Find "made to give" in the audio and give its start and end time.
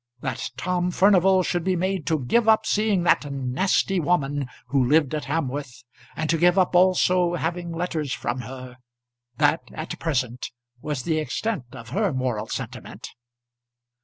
1.75-2.49